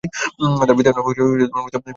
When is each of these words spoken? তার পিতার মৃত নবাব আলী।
তার 0.59 0.75
পিতার 0.77 0.93
মৃত 1.29 1.51
নবাব 1.51 1.67
আলী। 1.67 1.89